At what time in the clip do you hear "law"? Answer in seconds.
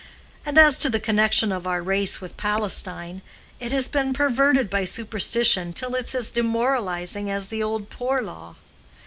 8.19-8.55